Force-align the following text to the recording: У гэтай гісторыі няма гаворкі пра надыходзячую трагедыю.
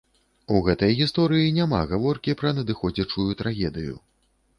У 0.53 0.59
гэтай 0.67 0.93
гісторыі 1.01 1.51
няма 1.57 1.81
гаворкі 1.91 2.35
пра 2.39 2.53
надыходзячую 2.61 3.27
трагедыю. 3.43 3.93